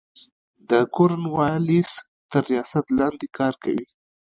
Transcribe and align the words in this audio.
د 0.69 0.71
کورن 0.95 1.23
والیس 1.35 1.91
تر 2.31 2.41
ریاست 2.51 2.85
لاندي 2.97 3.27
کار 3.37 3.53
کوي. 3.63 3.85